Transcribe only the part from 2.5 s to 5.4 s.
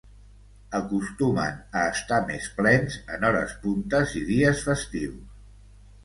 plens en hores puntes i dies festius.